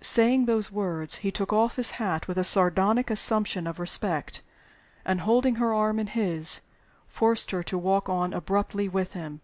[0.00, 4.40] Saying those words, he took off his hat with a sardonic assumption of respect;
[5.04, 6.62] and, holding her arm in his,
[7.08, 9.42] forced her to walk on abruptly with him.